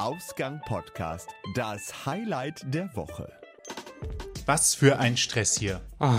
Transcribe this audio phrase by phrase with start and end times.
[0.00, 3.32] Ausgang Podcast, das Highlight der Woche.
[4.46, 5.80] Was für ein Stress hier.
[5.98, 6.12] Oh,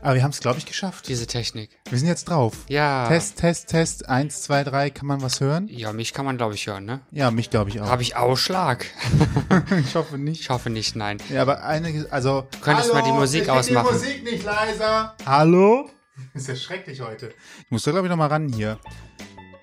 [0.00, 1.06] Aber wir haben es, glaube ich, geschafft.
[1.06, 1.70] diese Technik.
[1.88, 2.56] Wir sind jetzt drauf.
[2.66, 3.06] Ja.
[3.06, 4.08] Test, Test, Test.
[4.08, 4.90] Eins, zwei, drei.
[4.90, 5.68] Kann man was hören?
[5.68, 7.02] Ja, mich kann man, glaube ich, hören, ne?
[7.12, 7.86] Ja, mich glaube ich auch.
[7.86, 8.84] Habe ich Ausschlag?
[9.86, 10.40] ich hoffe nicht.
[10.40, 11.18] Ich hoffe nicht, nein.
[11.28, 12.48] Ja, aber eine, also.
[12.50, 13.90] Du könntest mal die Musik ausmachen.
[13.90, 15.16] Die Musik nicht leiser.
[15.24, 15.88] Hallo?
[16.34, 17.32] Ist ja schrecklich heute.
[17.64, 18.80] Ich muss da, glaube ich, noch mal ran hier.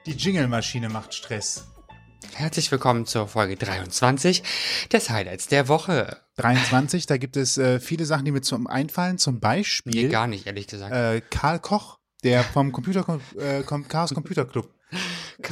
[0.06, 1.66] Die Jingle-Maschine macht Stress.
[2.40, 4.44] Herzlich willkommen zur Folge 23
[4.94, 6.22] des Highlights der Woche.
[6.38, 9.18] 23, da gibt es äh, viele Sachen, die mir zum einfallen.
[9.18, 10.96] Zum Beispiel Mir gar nicht, ehrlich gesagt.
[10.96, 14.74] äh, Karl Koch, der vom Computer, äh, Chaos Computer Club.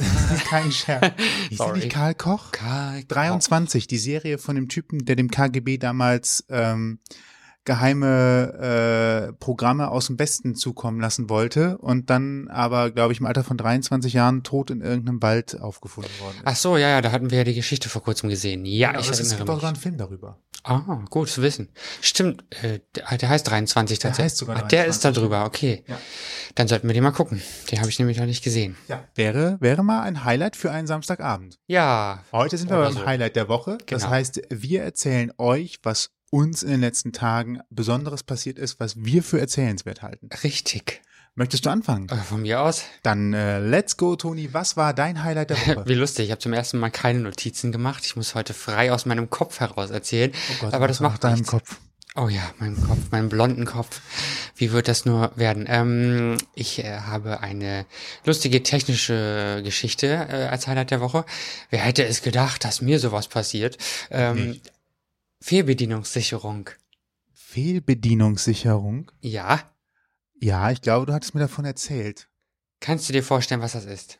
[0.48, 1.12] Kein Scherz.
[1.50, 1.80] Ist Sorry.
[1.80, 2.52] nicht Karl Koch?
[2.52, 7.00] Karl 23, die Serie von dem Typen, der dem KGB damals ähm,
[7.68, 13.26] geheime äh, Programme aus dem Westen zukommen lassen wollte und dann aber, glaube ich, im
[13.26, 16.42] Alter von 23 Jahren tot in irgendeinem Wald aufgefunden worden ist.
[16.44, 18.64] Ach so, ja, ja, da hatten wir ja die Geschichte vor kurzem gesehen.
[18.64, 19.76] Ja, Aber ich es erinnere gibt auch sogar mich.
[19.76, 20.38] einen Film darüber.
[20.64, 21.68] Ah, gut zu wissen.
[22.00, 24.24] Stimmt, äh, der, der heißt 23 Der tatsächlich.
[24.32, 25.22] heißt sogar ah, der ist da 23.
[25.22, 25.84] drüber, okay.
[25.86, 25.98] Ja.
[26.56, 27.40] Dann sollten wir den mal gucken.
[27.70, 28.76] Den habe ich nämlich noch nicht gesehen.
[28.88, 29.04] Ja.
[29.14, 31.58] Wäre, wäre mal ein Highlight für einen Samstagabend.
[31.66, 33.06] Ja, Heute sind wir beim so.
[33.06, 33.78] Highlight der Woche.
[33.86, 34.12] Das Genau.
[34.14, 39.22] heißt, wir erzählen euch, was uns in den letzten Tagen Besonderes passiert ist, was wir
[39.22, 40.28] für erzählenswert halten.
[40.42, 41.02] richtig.
[41.34, 42.08] Möchtest du anfangen?
[42.08, 42.82] Äh, von mir aus.
[43.04, 44.52] Dann äh, let's go, Toni.
[44.54, 45.84] Was war dein Highlight der Woche?
[45.86, 48.04] Wie lustig, ich habe zum ersten Mal keine Notizen gemacht.
[48.04, 50.32] Ich muss heute frei aus meinem Kopf heraus erzählen.
[50.34, 51.50] Oh Gott, aber das macht deinem nichts.
[51.50, 51.76] Kopf.
[52.16, 54.00] Oh ja, mein Kopf, meinen blonden Kopf.
[54.56, 55.66] Wie wird das nur werden?
[55.68, 57.86] Ähm, ich äh, habe eine
[58.24, 61.24] lustige technische Geschichte äh, als Highlight der Woche.
[61.70, 63.78] Wer hätte es gedacht, dass mir sowas passiert?
[64.10, 64.72] Ähm, Nicht.
[65.40, 66.70] Fehlbedienungssicherung.
[67.34, 69.10] Fehlbedienungssicherung.
[69.20, 69.60] Ja,
[70.40, 72.28] Ja, ich glaube, du hattest mir davon erzählt.
[72.80, 74.18] kannst du dir vorstellen, was das ist?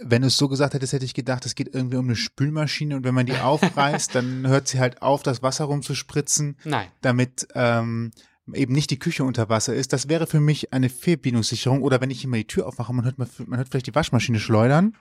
[0.00, 2.96] Wenn du es so gesagt hättest, hätte ich gedacht, es geht irgendwie um eine Spülmaschine
[2.96, 6.88] und wenn man die aufreißt, dann hört sie halt auf, das Wasser rumzuspritzen, Nein.
[7.00, 8.10] damit ähm,
[8.52, 9.92] eben nicht die Küche unter Wasser ist.
[9.92, 11.80] Das wäre für mich eine Fehlbedienungssicherung.
[11.82, 14.40] Oder wenn ich immer die Tür aufmache, man hört, man, man hört vielleicht die Waschmaschine
[14.40, 14.96] schleudern.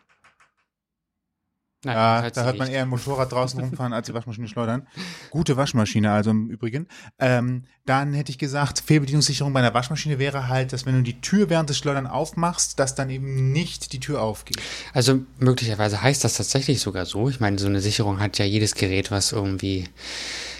[1.85, 2.75] Nein, Ja, da hört man nicht.
[2.75, 4.87] eher ein Motorrad draußen rumfahren, als die Waschmaschine schleudern.
[5.31, 6.87] Gute Waschmaschine also im Übrigen.
[7.19, 11.19] Ähm, dann hätte ich gesagt, Fehlbedienungssicherung bei einer Waschmaschine wäre halt, dass wenn du die
[11.19, 14.61] Tür während des Schleudern aufmachst, dass dann eben nicht die Tür aufgeht.
[14.93, 17.29] Also möglicherweise heißt das tatsächlich sogar so.
[17.29, 19.89] Ich meine, so eine Sicherung hat ja jedes Gerät, was irgendwie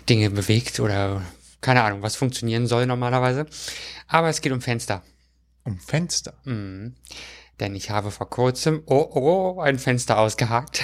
[0.10, 1.22] Dinge bewegt oder
[1.62, 3.46] keine Ahnung, was funktionieren soll normalerweise.
[4.10, 5.02] Aber es geht um Fenster.
[5.64, 6.34] Um Fenster.
[6.44, 6.96] Mhm.
[7.60, 10.84] Denn ich habe vor kurzem, oh, oh, ein Fenster ausgehakt.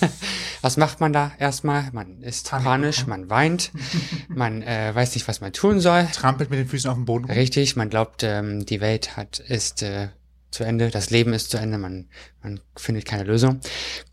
[0.60, 1.88] was macht man da erstmal?
[1.92, 3.70] Man ist panisch, man weint,
[4.28, 6.06] man äh, weiß nicht, was man tun soll.
[6.12, 7.26] Trampelt mit den Füßen auf dem Boden.
[7.26, 10.08] Richtig, man glaubt, ähm, die Welt hat ist äh,
[10.50, 12.08] zu Ende, das Leben ist zu Ende, man,
[12.42, 13.60] man findet keine Lösung.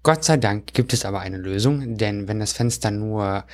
[0.03, 3.45] Gott sei Dank gibt es aber eine Lösung, denn wenn das Fenster nur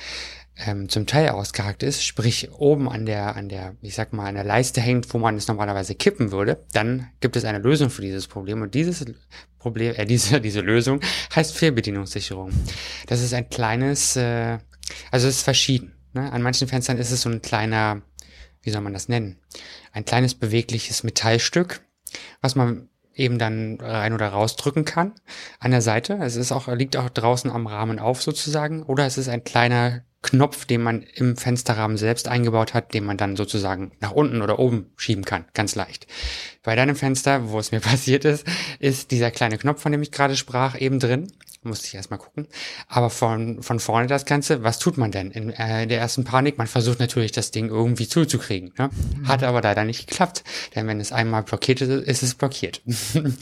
[0.56, 4.36] ähm, zum Teil ausgehakt ist, sprich oben an der, an der, ich sag mal, an
[4.36, 8.02] der Leiste hängt, wo man es normalerweise kippen würde, dann gibt es eine Lösung für
[8.02, 8.62] dieses Problem.
[8.62, 9.04] Und dieses
[9.58, 11.00] Problem, äh, diese, diese Lösung
[11.34, 12.52] heißt Fehlbedienungssicherung.
[13.06, 14.58] Das ist ein kleines, äh,
[15.10, 15.94] also es ist verschieden.
[16.12, 16.30] Ne?
[16.30, 18.02] An manchen Fenstern ist es so ein kleiner,
[18.62, 19.38] wie soll man das nennen?
[19.92, 21.80] Ein kleines bewegliches Metallstück,
[22.40, 25.12] was man eben dann rein oder rausdrücken kann
[25.58, 26.18] an der Seite.
[26.20, 28.82] Es ist auch, liegt auch draußen am Rahmen auf sozusagen.
[28.82, 33.16] Oder es ist ein kleiner Knopf, den man im Fensterrahmen selbst eingebaut hat, den man
[33.16, 36.06] dann sozusagen nach unten oder oben schieben kann, ganz leicht.
[36.62, 38.46] Bei deinem Fenster, wo es mir passiert ist,
[38.80, 41.30] ist dieser kleine Knopf, von dem ich gerade sprach, eben drin.
[41.62, 42.46] Musste ich erstmal gucken.
[42.88, 46.58] Aber von, von vorne das Ganze, was tut man denn in äh, der ersten Panik?
[46.58, 48.74] Man versucht natürlich, das Ding irgendwie zuzukriegen.
[48.76, 48.90] Ne?
[49.26, 50.44] Hat aber leider nicht geklappt.
[50.74, 52.82] Denn wenn es einmal blockiert ist, ist es blockiert.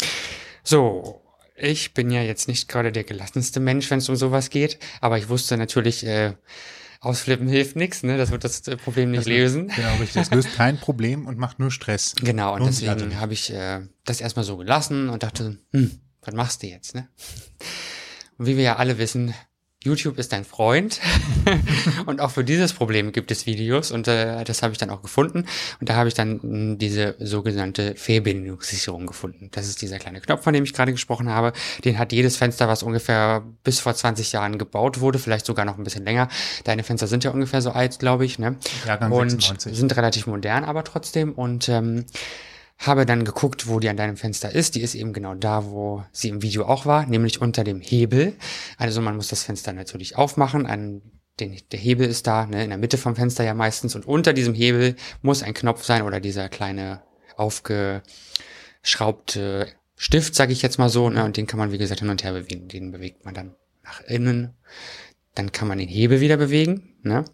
[0.63, 1.22] so,
[1.63, 4.79] ich bin ja jetzt nicht gerade der gelassenste Mensch, wenn es um sowas geht.
[5.01, 6.35] Aber ich wusste natürlich, äh,
[7.01, 8.03] ausflippen hilft nichts.
[8.03, 8.17] Ne?
[8.17, 9.69] Das wird das äh, Problem nicht lösen.
[9.69, 10.15] Genau, richtig.
[10.15, 12.15] Das löst kein Problem und macht nur Stress.
[12.21, 16.35] Genau, und also deswegen habe ich äh, das erstmal so gelassen und dachte, hm, was
[16.35, 17.09] machst du jetzt, ne?
[18.39, 19.35] Und wie wir ja alle wissen,
[19.85, 21.01] YouTube ist dein Freund
[22.07, 25.03] und auch für dieses Problem gibt es Videos und äh, das habe ich dann auch
[25.03, 25.45] gefunden
[25.81, 29.51] und da habe ich dann mh, diese sogenannte Fehlbedienungssicherung gefunden.
[29.53, 31.53] Das ist dieser kleine Knopf, von dem ich gerade gesprochen habe.
[31.85, 35.79] Den hat jedes Fenster, was ungefähr bis vor 20 Jahren gebaut wurde, vielleicht sogar noch
[35.79, 36.29] ein bisschen länger.
[36.65, 38.57] Deine Fenster sind ja ungefähr so alt, glaube ich, ne?
[38.87, 39.77] Jahrgang und 96.
[39.77, 42.05] sind relativ modern, aber trotzdem und ähm,
[42.87, 44.75] habe dann geguckt, wo die an deinem Fenster ist.
[44.75, 48.35] Die ist eben genau da, wo sie im Video auch war, nämlich unter dem Hebel.
[48.77, 50.67] Also man muss das Fenster natürlich aufmachen.
[50.67, 51.03] An
[51.41, 53.95] den, der Hebel ist da, ne, in der Mitte vom Fenster ja meistens.
[53.95, 57.03] Und unter diesem Hebel muss ein Knopf sein oder dieser kleine
[57.37, 61.09] aufgeschraubte Stift, sage ich jetzt mal so.
[61.09, 62.69] Ne, und den kann man, wie gesagt, hin und her bewegen.
[62.69, 63.55] Den bewegt man dann
[63.85, 64.55] nach innen.
[65.35, 67.25] Dann kann man den Hebel wieder bewegen, ne?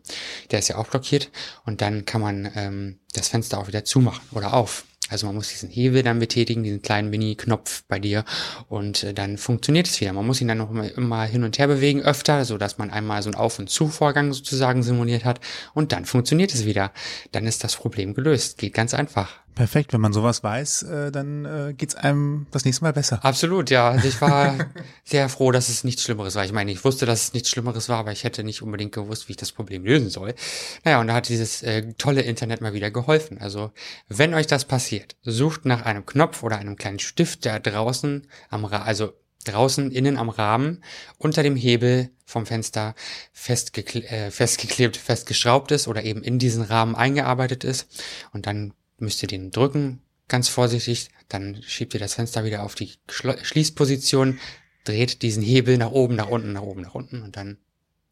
[0.53, 1.33] Der ist ja auch blockiert.
[1.65, 4.85] Und dann kann man ähm, das Fenster auch wieder zumachen oder auf.
[5.09, 8.25] Also man muss diesen Hebel dann betätigen, diesen kleinen Mini-Knopf bei dir
[8.69, 10.13] und äh, dann funktioniert es wieder.
[10.13, 13.23] Man muss ihn dann noch immer, hin und her bewegen, öfter, so dass man einmal
[13.23, 15.41] so einen Auf- und Zu-Vorgang sozusagen simuliert hat
[15.75, 16.93] und dann funktioniert es wieder.
[17.33, 18.59] Dann ist das Problem gelöst.
[18.59, 19.41] Geht ganz einfach.
[19.59, 23.25] Perfekt, wenn man sowas weiß, äh, dann äh, geht's einem das nächste Mal besser.
[23.25, 23.91] Absolut, ja.
[23.91, 24.55] Also ich war
[25.05, 26.45] sehr froh, dass es nichts Schlimmeres war.
[26.45, 29.27] Ich meine, ich wusste, dass es nichts Schlimmeres war, aber ich hätte nicht unbedingt gewusst,
[29.27, 30.37] wie ich das Problem lösen soll.
[30.85, 33.39] Naja, und da hat dieses äh, tolle Internet mal wieder geholfen.
[33.41, 33.73] Also,
[34.07, 38.65] wenn euch das passiert, sucht nach einem Knopf oder einem kleinen Stift, der draußen am
[38.65, 39.13] Ra also
[39.45, 40.85] draußen innen am Rahmen
[41.17, 42.95] unter dem Hebel vom Fenster
[43.33, 47.89] festgekle äh, festgeklebt, festgeschraubt ist oder eben in diesen Rahmen eingearbeitet ist.
[48.33, 52.75] Und dann müsst ihr den drücken, ganz vorsichtig, dann schiebt ihr das Fenster wieder auf
[52.75, 54.39] die Schließposition,
[54.85, 57.59] dreht diesen Hebel nach oben, nach unten, nach oben, nach unten und dann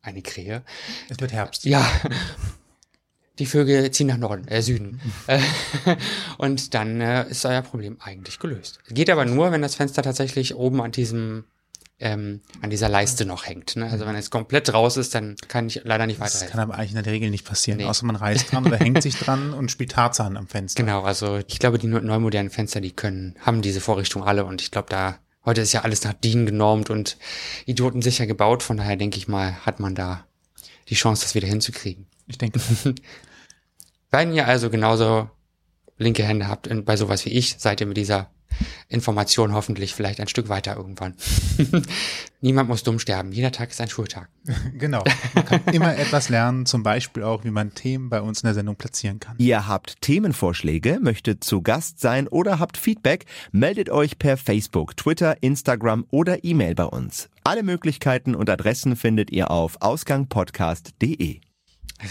[0.02, 0.62] eine Krähe.
[1.08, 1.64] Es wird Herbst.
[1.64, 1.88] Ja.
[3.38, 5.00] Die Vögel ziehen nach Norden, äh, Süden.
[5.26, 5.40] Äh,
[6.38, 8.80] und dann äh, ist euer Problem eigentlich gelöst.
[8.88, 11.44] Geht aber nur, wenn das Fenster tatsächlich oben an diesem
[11.98, 13.76] ähm, an dieser Leiste noch hängt.
[13.76, 13.88] Ne?
[13.90, 16.50] Also wenn es komplett raus ist, dann kann ich leider nicht Das weiterhelfen.
[16.52, 17.86] kann aber eigentlich in der Regel nicht passieren, Nee.
[17.86, 20.82] außer man reißt dran oder hängt sich dran und spielt Tarzan am Fenster.
[20.82, 24.60] Genau, also ich glaube, die neu- modernen Fenster, die können, haben diese Vorrichtung alle und
[24.60, 27.16] ich glaube, da, heute ist ja alles nach DIN genormt und
[27.64, 30.26] idiotensicher gebaut, von daher denke ich mal, hat man da
[30.90, 32.06] die Chance, das wieder hinzukriegen.
[32.26, 32.60] Ich denke,
[34.10, 35.30] Wenn ihr also genauso
[35.98, 38.30] linke Hände habt bei sowas wie ich, seid ihr mit dieser
[38.88, 41.14] Information hoffentlich vielleicht ein Stück weiter irgendwann.
[42.40, 43.32] Niemand muss dumm sterben.
[43.32, 44.28] Jeder Tag ist ein Schultag.
[44.78, 45.02] genau.
[45.34, 48.54] Man kann immer etwas lernen, zum Beispiel auch, wie man Themen bei uns in der
[48.54, 49.34] Sendung platzieren kann.
[49.38, 55.42] Ihr habt Themenvorschläge, möchtet zu Gast sein oder habt Feedback, meldet euch per Facebook, Twitter,
[55.42, 57.28] Instagram oder E-Mail bei uns.
[57.42, 61.40] Alle Möglichkeiten und Adressen findet ihr auf ausgangpodcast.de.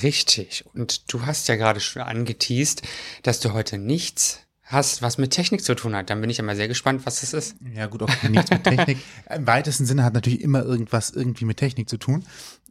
[0.01, 0.65] Richtig.
[0.73, 2.81] Und du hast ja gerade schon angeteased,
[3.23, 6.09] dass du heute nichts hast, was mit Technik zu tun hat.
[6.09, 7.55] Dann bin ich immer sehr gespannt, was das ist.
[7.73, 8.97] Ja, gut, auch nichts mit Technik.
[9.33, 12.25] Im weitesten Sinne hat natürlich immer irgendwas irgendwie mit Technik zu tun.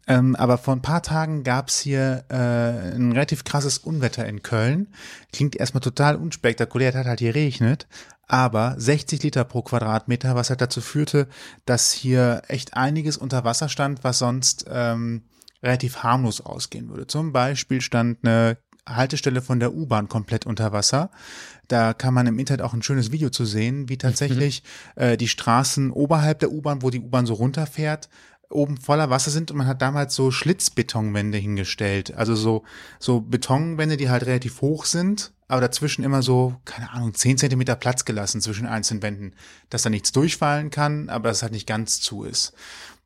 [0.06, 4.88] Ähm, aber vor ein paar Tagen gab's hier äh, ein relativ krasses Unwetter in Köln.
[5.32, 7.86] Klingt erstmal total unspektakulär, es hat halt geregnet,
[8.26, 11.28] aber 60 Liter pro Quadratmeter, was halt dazu führte,
[11.64, 15.22] dass hier echt einiges unter Wasser stand, was sonst ähm,
[15.62, 17.06] relativ harmlos ausgehen würde.
[17.06, 21.10] Zum Beispiel stand eine Haltestelle von der U-Bahn komplett unter Wasser.
[21.68, 24.62] Da kann man im Internet auch ein schönes Video zu sehen, wie tatsächlich
[24.96, 28.08] äh, die Straßen oberhalb der U-Bahn, wo die U-Bahn so runterfährt,
[28.50, 32.14] oben voller Wasser sind und man hat damals so Schlitzbetonwände hingestellt.
[32.14, 32.62] Also so,
[32.98, 37.76] so Betonwände, die halt relativ hoch sind, aber dazwischen immer so, keine Ahnung, 10 Zentimeter
[37.76, 39.32] Platz gelassen zwischen einzelnen Wänden,
[39.70, 42.54] dass da nichts durchfallen kann, aber dass es halt nicht ganz zu ist.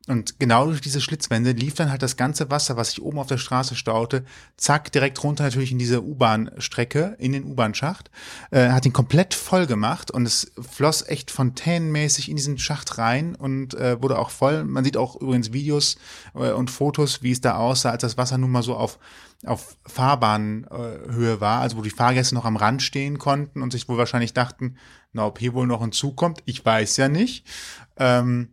[0.07, 3.27] Und genau durch diese Schlitzwände lief dann halt das ganze Wasser, was sich oben auf
[3.27, 4.25] der Straße staute,
[4.57, 8.09] zack, direkt runter natürlich in diese U-Bahn-Strecke, in den U-Bahn-Schacht,
[8.49, 13.35] äh, hat ihn komplett voll gemacht und es floss echt fontänenmäßig in diesen Schacht rein
[13.35, 14.63] und äh, wurde auch voll.
[14.63, 15.97] Man sieht auch übrigens Videos
[16.33, 18.97] äh, und Fotos, wie es da aussah, als das Wasser nun mal so auf
[19.45, 23.97] auf Fahrbahnhöhe war, also wo die Fahrgäste noch am Rand stehen konnten und sich wohl
[23.97, 24.75] wahrscheinlich dachten,
[25.13, 27.47] na, ob hier wohl noch ein Zug kommt, ich weiß ja nicht.
[27.95, 28.49] Ähm,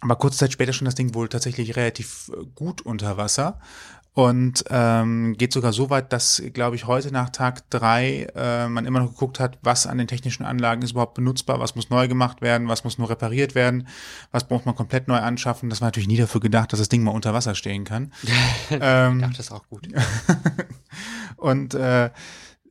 [0.00, 3.60] aber kurze Zeit später schon das Ding wohl tatsächlich relativ äh, gut unter Wasser
[4.14, 8.86] und ähm, geht sogar so weit, dass, glaube ich, heute nach Tag drei äh, man
[8.86, 12.06] immer noch geguckt hat, was an den technischen Anlagen ist überhaupt benutzbar, was muss neu
[12.06, 13.88] gemacht werden, was muss nur repariert werden,
[14.30, 15.68] was braucht man komplett neu anschaffen.
[15.68, 18.12] Das war natürlich nie dafür gedacht, dass das Ding mal unter Wasser stehen kann.
[18.70, 19.88] ähm, Ja, das ist auch gut.
[21.36, 22.10] und äh,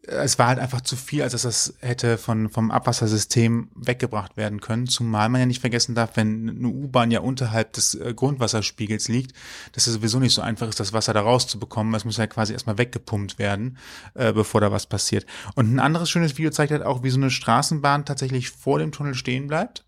[0.05, 4.59] es war halt einfach zu viel, als dass das hätte von, vom Abwassersystem weggebracht werden
[4.59, 4.87] können.
[4.87, 9.33] Zumal man ja nicht vergessen darf, wenn eine U-Bahn ja unterhalb des äh, Grundwasserspiegels liegt,
[9.71, 11.93] dass es sowieso nicht so einfach ist, das Wasser da rauszubekommen.
[11.93, 13.77] Es muss ja quasi erstmal weggepumpt werden,
[14.13, 15.25] äh, bevor da was passiert.
[15.55, 18.91] Und ein anderes schönes Video zeigt halt auch, wie so eine Straßenbahn tatsächlich vor dem
[18.91, 19.85] Tunnel stehen bleibt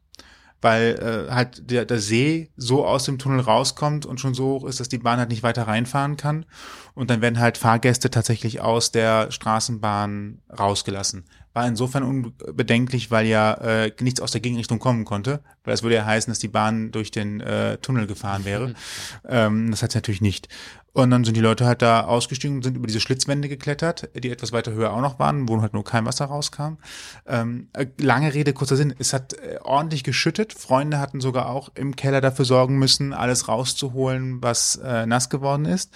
[0.65, 4.65] weil äh, halt der, der See so aus dem Tunnel rauskommt und schon so hoch
[4.65, 6.47] ist, dass die Bahn halt nicht weiter reinfahren kann.
[6.95, 11.25] Und dann werden halt Fahrgäste tatsächlich aus der Straßenbahn rausgelassen.
[11.55, 15.95] War insofern unbedenklich, weil ja äh, nichts aus der Gegenrichtung kommen konnte, weil das würde
[15.95, 18.73] ja heißen, dass die Bahn durch den äh, Tunnel gefahren wäre.
[19.27, 20.49] ähm, das hat sie natürlich nicht.
[20.95, 24.31] Und dann sind die Leute halt da ausgestiegen und sind über diese Schlitzwände geklettert, die
[24.31, 26.77] etwas weiter höher auch noch waren, wo halt nur kein Wasser rauskam.
[27.25, 28.95] Ähm, äh, lange Rede, kurzer Sinn.
[28.97, 30.53] Es hat äh, ordentlich geschüttet.
[30.53, 35.65] Freunde hatten sogar auch im Keller dafür sorgen müssen, alles rauszuholen, was äh, nass geworden
[35.65, 35.93] ist.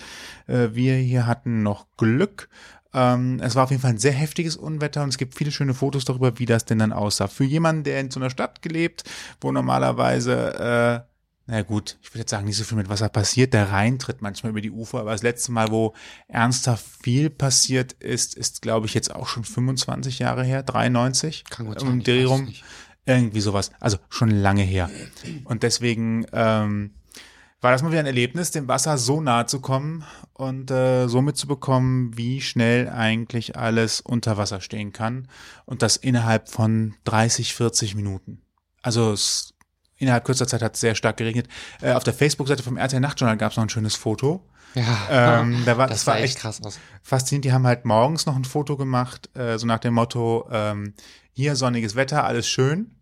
[0.47, 2.49] Äh, wir hier hatten noch Glück.
[2.93, 5.73] Ähm, es war auf jeden Fall ein sehr heftiges Unwetter und es gibt viele schöne
[5.73, 7.27] Fotos darüber, wie das denn dann aussah.
[7.27, 9.03] Für jemanden, der in so einer Stadt gelebt,
[9.41, 11.09] wo normalerweise äh,
[11.51, 13.55] na gut, ich würde jetzt sagen, nicht so viel mit Wasser passiert.
[13.55, 15.95] Der Rhein tritt manchmal über die Ufer, aber das letzte Mal, wo
[16.27, 21.45] ernsthaft viel passiert ist, ist, glaube ich, jetzt auch schon 25 Jahre her, 93.
[21.49, 22.53] Kann gut um sein, weiß es rum.
[23.07, 23.71] Irgendwie sowas.
[23.79, 24.91] Also schon lange her.
[25.45, 26.91] Und deswegen ähm,
[27.61, 30.05] war das mal wieder ein Erlebnis, dem Wasser so nahe zu kommen
[30.39, 35.27] und äh, so mitzubekommen, wie schnell eigentlich alles unter Wasser stehen kann.
[35.65, 38.41] Und das innerhalb von 30, 40 Minuten.
[38.81, 39.53] Also es,
[39.97, 41.49] innerhalb kürzer Zeit hat es sehr stark geregnet.
[41.81, 44.47] Äh, auf der Facebook-Seite vom RTL Nachtjournal gab es noch ein schönes Foto.
[44.75, 46.79] Ja, Ähm, da war, das, das war echt echt krass aus.
[47.03, 47.43] faszinierend.
[47.43, 50.93] Die haben halt morgens noch ein Foto gemacht, äh, so nach dem Motto, ähm,
[51.33, 52.95] hier sonniges Wetter, alles schön.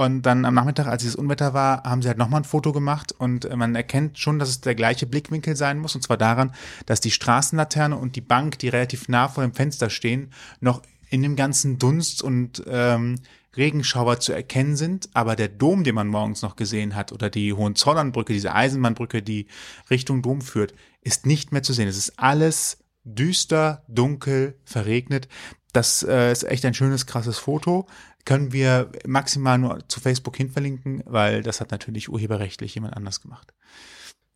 [0.00, 3.12] Und dann am Nachmittag, als dieses Unwetter war, haben sie halt nochmal ein Foto gemacht
[3.12, 5.94] und äh, man erkennt schon, dass es der gleiche Blickwinkel sein muss.
[5.94, 6.54] Und zwar daran,
[6.86, 10.80] dass die Straßenlaterne und die Bank, die relativ nah vor dem Fenster stehen, noch
[11.10, 13.16] in dem ganzen Dunst und ähm,
[13.54, 15.10] Regenschauer zu erkennen sind.
[15.12, 19.48] Aber der Dom, den man morgens noch gesehen hat, oder die Hohenzollernbrücke, diese Eisenbahnbrücke, die
[19.90, 21.88] Richtung Dom führt, ist nicht mehr zu sehen.
[21.88, 25.28] Es ist alles düster, dunkel, verregnet.
[25.74, 27.86] Das äh, ist echt ein schönes, krasses Foto.
[28.24, 33.52] Können wir maximal nur zu Facebook hinverlinken, weil das hat natürlich urheberrechtlich jemand anders gemacht.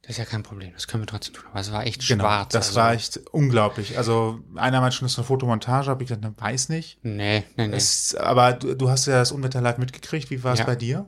[0.03, 1.45] Das ist ja kein Problem, das können wir trotzdem tun.
[1.51, 2.53] Aber es war echt Genau, schwarz.
[2.53, 3.97] das also, war echt unglaublich.
[3.97, 6.99] Also einer meinte schon, das ist eine Fotomontage, habe ich gesagt, ne, weiß nicht.
[7.03, 7.77] Nee, nee, nee.
[7.77, 10.31] Es, aber du, du hast ja das Unwetter live mitgekriegt.
[10.31, 10.67] Wie war es Ja.
[10.67, 11.07] bei dir?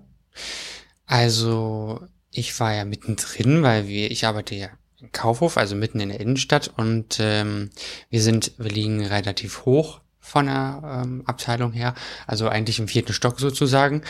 [1.06, 4.68] Also, ich war ja mittendrin, weil wir, ich arbeite ja
[5.00, 7.70] im Kaufhof, also mitten in der Innenstadt und ähm,
[8.10, 11.94] wir sind, wir liegen relativ hoch von der ähm, Abteilung her,
[12.26, 14.02] also eigentlich im vierten Stock sozusagen.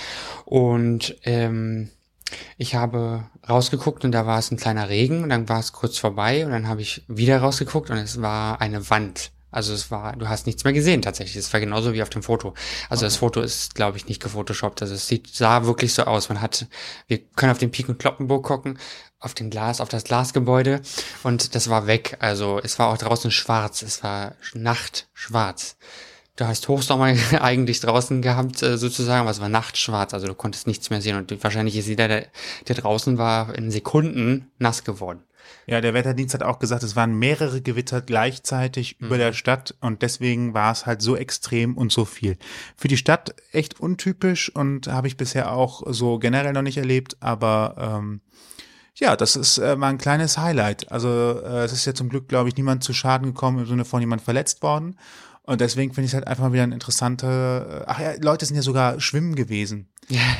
[0.46, 1.90] Und ähm,
[2.56, 5.98] ich habe rausgeguckt und da war es ein kleiner Regen und dann war es kurz
[5.98, 9.30] vorbei und dann habe ich wieder rausgeguckt und es war eine Wand.
[9.50, 11.36] Also es war, du hast nichts mehr gesehen tatsächlich.
[11.36, 12.54] Es war genauso wie auf dem Foto.
[12.88, 14.82] Also das Foto ist, glaube ich, nicht gefotoshoppt.
[14.82, 16.28] Also es sieht, sah wirklich so aus.
[16.28, 16.66] Man hat,
[17.06, 18.78] wir können auf den Pik und Kloppenburg gucken,
[19.18, 20.82] auf den Glas, auf das Glasgebäude
[21.22, 22.16] und das war weg.
[22.20, 23.82] Also es war auch draußen schwarz.
[23.82, 25.76] Es war nachtschwarz.
[26.36, 27.06] Du hast Hochsommer
[27.40, 31.16] eigentlich draußen gehabt, äh, sozusagen, aber es war nachtschwarz, also du konntest nichts mehr sehen
[31.16, 32.26] und wahrscheinlich ist jeder, der,
[32.68, 35.22] der draußen war, in Sekunden nass geworden.
[35.66, 40.02] Ja, der Wetterdienst hat auch gesagt, es waren mehrere Gewitter gleichzeitig über der Stadt und
[40.02, 42.36] deswegen war es halt so extrem und so viel.
[42.76, 47.16] Für die Stadt echt untypisch und habe ich bisher auch so generell noch nicht erlebt,
[47.20, 48.20] aber ähm,
[48.98, 50.90] ja, das ist äh, mal ein kleines Highlight.
[50.90, 53.84] Also äh, es ist ja zum Glück, glaube ich, niemand zu Schaden gekommen im Sinne
[53.84, 54.96] von jemand verletzt worden.
[55.46, 57.84] Und deswegen finde ich es halt einfach mal wieder ein interessanter.
[57.86, 59.88] Ach ja, Leute sind ja sogar schwimmen gewesen.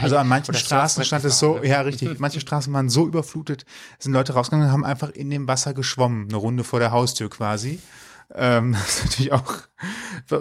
[0.03, 1.69] Also an manchen Oder Straßen stand es so, ne?
[1.69, 3.65] ja richtig, manche Straßen waren so überflutet,
[3.99, 7.31] sind Leute rausgegangen und haben einfach in dem Wasser geschwommen, eine Runde vor der Haustür
[7.31, 7.81] quasi.
[8.35, 9.55] Ähm, das ist natürlich auch,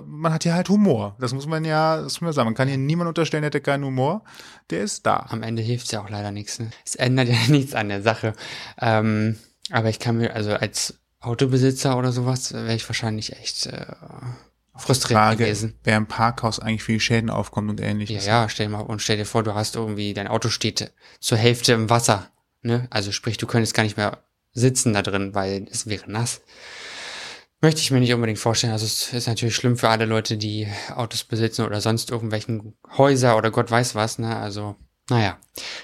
[0.05, 1.15] man hat ja halt Humor.
[1.19, 2.47] Das muss man ja, das muss man sagen.
[2.47, 4.23] Man kann hier niemand unterstellen, der hätte keinen Humor.
[4.69, 5.25] Der ist da.
[5.29, 6.59] Am Ende hilft's ja auch leider nichts.
[6.59, 6.69] Ne?
[6.85, 8.33] Es ändert ja nichts an der Sache.
[8.79, 9.37] Ähm,
[9.71, 13.85] aber ich kann mir, also als Autobesitzer oder sowas, wäre ich wahrscheinlich echt äh,
[14.77, 15.75] frustriert Frage, gewesen.
[15.83, 18.25] wer im Parkhaus eigentlich die Schäden aufkommt und Ja, ähnliches.
[18.25, 21.37] ja, stell dir mal, und stell dir vor, du hast irgendwie, dein Auto steht zur
[21.37, 22.29] Hälfte im Wasser.
[22.61, 22.87] Ne?
[22.89, 26.41] Also sprich, du könntest gar nicht mehr sitzen da drin, weil es wäre nass.
[27.61, 28.73] Möchte ich mir nicht unbedingt vorstellen.
[28.73, 33.37] Also es ist natürlich schlimm für alle Leute, die Autos besitzen oder sonst irgendwelchen Häuser
[33.37, 34.19] oder Gott weiß was.
[34.19, 34.35] Ne?
[34.35, 34.75] Also,
[35.09, 35.37] naja,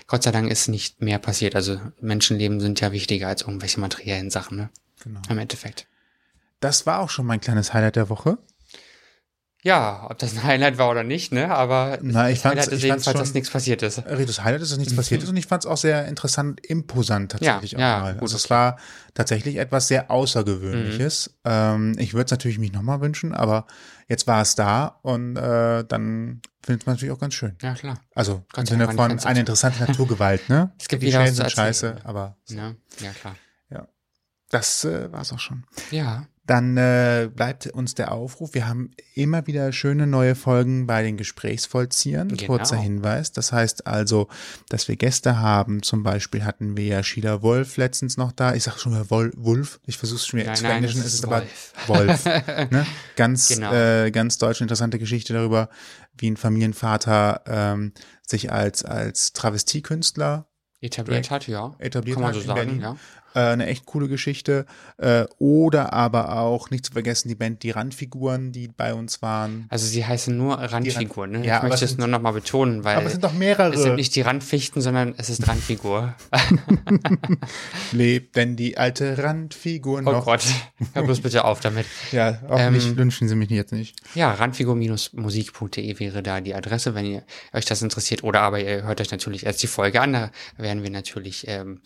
[0.08, 1.56] Gott sei Dank ist nicht mehr passiert.
[1.56, 4.70] Also Menschenleben sind ja wichtiger als irgendwelche materiellen Sachen, ne?
[5.04, 5.22] Genau.
[5.30, 5.88] Im Endeffekt.
[6.60, 8.38] Das war auch schon mein kleines Highlight der Woche.
[9.64, 11.54] Ja, ob das ein Highlight war oder nicht, ne?
[11.54, 14.04] Aber Na, ich das ist fand's jedenfalls, dass nichts passiert ist.
[14.08, 17.34] Ritus Highlight ist, dass nichts passiert ist und ich fand es auch sehr interessant, imposant
[17.34, 18.14] tatsächlich Ja, auch ja, mal.
[18.14, 18.78] gut, also es war
[19.14, 21.38] tatsächlich etwas sehr Außergewöhnliches.
[21.46, 23.68] Ähm, ich würde es natürlich mich nochmal wünschen, aber
[24.08, 27.56] jetzt war es da und äh, dann findet man natürlich auch ganz schön.
[27.62, 28.00] Ja, klar.
[28.16, 30.72] Also Gott im Sinne von eine interessante Naturgewalt, ne?
[30.80, 33.36] Es gibt Die Schäden sind scheiße, aber Ja, ja klar.
[34.50, 35.66] das äh, war es auch schon.
[35.92, 36.26] Ja.
[36.48, 38.56] Dann äh, bleibt uns der Aufruf.
[38.56, 42.30] Wir haben immer wieder schöne neue Folgen bei den Gesprächsvollziehern.
[42.30, 42.46] Genau.
[42.46, 43.32] Kurzer Hinweis.
[43.32, 44.28] Das heißt also,
[44.68, 45.84] dass wir Gäste haben.
[45.84, 48.56] Zum Beispiel hatten wir ja Sheila Wolf letztens noch da.
[48.56, 49.80] Ich sag schon mal Wol Wulf.
[49.86, 51.02] Ich versuche es schon wieder zu englischen.
[51.02, 51.44] es ist aber
[51.88, 52.24] Wolf.
[52.24, 52.26] Wolf.
[52.72, 52.86] ne?
[53.16, 53.72] Ganz, Genau.
[53.74, 55.70] äh, ganz deutsch interessante Geschichte darüber,
[56.18, 57.94] wie ein Familienvater ähm,
[58.26, 60.48] sich als, als Travestiekünstler
[60.84, 61.76] Etabliert hat, ja.
[61.78, 62.82] etabliert Kann man hat so sagen, Berlin.
[62.82, 62.98] ja.
[63.36, 64.66] Äh, eine echt coole Geschichte.
[64.98, 69.66] Äh, oder aber auch, nicht zu vergessen, die Band Die Randfiguren, die bei uns waren.
[69.70, 71.46] Also sie heißen nur Randfiguren, ne?
[71.46, 73.74] Ja, ich möchte es nur noch mal betonen, weil aber es sind doch mehrere.
[73.74, 76.14] es sind nicht die Randfichten, sondern es ist Randfigur.
[77.92, 80.26] Lebt denn die alte Randfigur Oh noch?
[80.26, 80.44] Gott,
[80.94, 81.86] hör bloß bitte auf damit.
[82.12, 83.96] Ja, auch Ähm, nicht, wünschen Sie mich jetzt nicht.
[84.16, 87.24] Ja, randfigur-musik.de wäre da die Adresse, wenn ihr
[87.54, 88.24] euch das interessiert.
[88.24, 90.14] Oder aber ihr hört euch natürlich erst die Folge an.
[90.14, 91.82] Da wären wir natürlich ähm,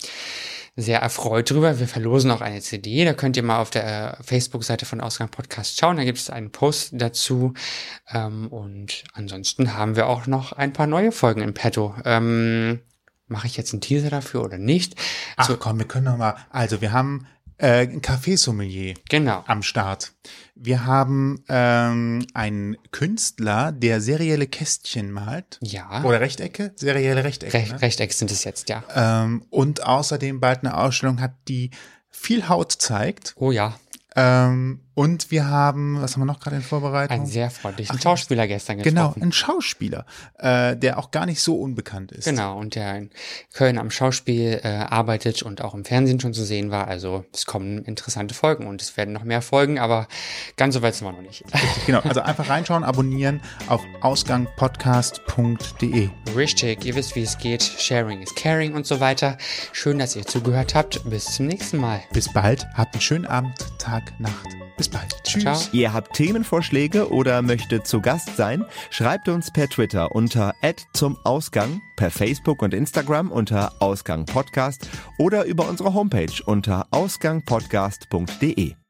[0.76, 1.80] sehr erfreut drüber.
[1.80, 3.06] Wir verlosen auch eine CD.
[3.06, 5.98] Da könnt ihr mal auf der äh, Facebook-Seite von Ausgang Podcast schauen.
[5.98, 7.54] Da gibt es einen Post dazu.
[8.12, 11.96] Ähm, und ansonsten haben wir auch noch ein paar neue Folgen im Petto.
[12.06, 12.82] Ähm,
[13.28, 14.94] Mache ich jetzt einen Teaser dafür oder nicht?
[15.36, 16.36] Ach So, komm, wir können noch mal.
[16.52, 17.26] Also, wir haben
[17.58, 19.44] äh, ein Café-Sommelier genau.
[19.48, 20.14] am Start.
[20.56, 25.60] Wir haben ähm, einen Künstler, der serielle Kästchen malt.
[25.62, 26.74] Ja, Oder Rechtecke?
[26.76, 27.54] Serielle Rechtecke.
[27.54, 27.82] Re ne?
[27.82, 28.84] Rechteck sind es jetzt, ja.
[28.96, 31.72] Ähm, und außerdem bald eine Ausstellung hat, die
[32.10, 33.34] viel Haut zeigt.
[33.38, 33.78] Oh ja,
[34.16, 37.16] Ähm, und wir haben, was haben wir noch gerade in Vorbereitung?
[37.16, 39.24] einen sehr freundlichen Schauspieler gestern genau, getroffen.
[39.24, 40.06] ein Schauspieler,
[40.40, 42.24] äh, der auch gar nicht so unbekannt ist.
[42.26, 43.10] Genau, und der in
[43.54, 46.88] Köln am Schauspiel äh, arbeitet und auch im Fernsehen schon zu sehen war.
[46.88, 50.08] Also es kommen interessante Folgen und es werden noch mehr Folgen, aber
[50.56, 51.44] ganz so weit sind wir noch nicht.
[51.86, 56.10] Genau, also einfach reinschauen, abonnieren auf ausgangpodcast.de.
[56.36, 57.64] Richtig, ihr wisst, wie es geht.
[57.64, 59.38] Sharing is caring und so weiter.
[59.74, 61.08] Schön, dass ihr zugehört habt.
[61.10, 62.02] Bis zum nächsten Mal.
[62.14, 63.54] Bis bald, habt einen schönen Abend,
[63.86, 64.48] Tag, Nacht.
[64.78, 65.16] Bis bald.
[65.24, 65.44] Tschüss.
[65.44, 65.60] Ciao.
[65.72, 68.66] Ihr habt Themenvorschläge oder möchtet zu Gast sein?
[68.90, 70.56] Schreibt uns per Twitter unter
[70.94, 74.90] zum Ausgang, per Facebook und Instagram unter Ausgang Podcast
[75.20, 78.85] oder über unsere Homepage unter ausgangpodcast.de.